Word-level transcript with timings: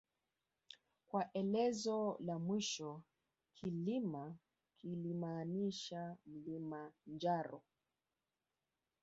Kwa 1.07 1.33
elezo 1.33 2.17
la 2.19 2.39
mwisho 2.39 3.01
Kilima 3.55 4.35
kilimaanisha 4.77 6.17
mlima 6.25 6.91
njaro 7.07 7.61